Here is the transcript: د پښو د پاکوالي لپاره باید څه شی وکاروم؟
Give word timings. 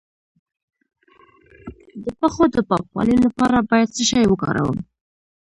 د 2.03 2.05
پښو 2.19 2.43
د 2.55 2.57
پاکوالي 2.69 3.17
لپاره 3.25 3.57
باید 3.69 3.93
څه 3.95 4.03
شی 4.09 4.23
وکاروم؟ 4.27 4.77